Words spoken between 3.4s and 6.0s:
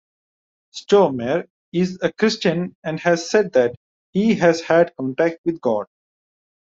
that he has had contact with God.